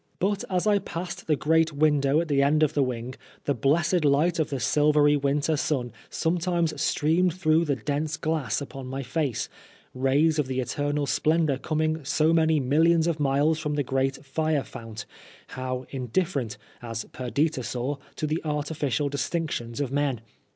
But 0.17 0.43
as 0.49 0.65
I 0.65 0.79
passed 0.79 1.27
the 1.27 1.35
great 1.35 1.73
window 1.73 2.21
at 2.21 2.27
the 2.27 2.41
end 2.41 2.63
of 2.63 2.73
the 2.73 2.81
wing 2.81 3.13
the 3.43 3.53
blessed 3.53 4.03
light 4.03 4.39
of 4.39 4.49
the 4.49 4.59
silvery 4.59 5.15
winter 5.15 5.55
sun 5.55 5.91
sometimes 6.09 6.81
streamed 6.81 7.35
through 7.35 7.65
the 7.65 7.75
dense 7.75 8.17
glass 8.17 8.61
upon 8.61 8.87
my 8.87 9.03
face, 9.03 9.47
rays 9.93 10.39
of 10.39 10.47
the 10.47 10.59
eternal 10.59 11.05
splendor 11.05 11.59
coming 11.59 12.03
so 12.03 12.33
many 12.33 12.59
millions 12.59 13.05
of 13.05 13.19
miles 13.19 13.59
from 13.59 13.75
the 13.75 13.83
great 13.83 14.25
fire 14.25 14.63
fount, 14.63 15.05
how 15.49 15.85
in 15.91 16.07
different, 16.07 16.57
as 16.81 17.05
Perdita 17.11 17.61
saw, 17.61 17.97
to 18.15 18.25
the 18.25 18.41
artificial 18.43 19.07
distinctions 19.07 19.79
of 19.79 19.91
men 19.91 20.21